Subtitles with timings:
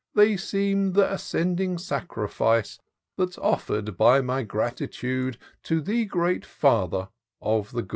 [0.15, 2.79] They seem th' ascending sacrifice
[3.17, 7.89] That's ofier'd by my gratitude To the Great Father of the good."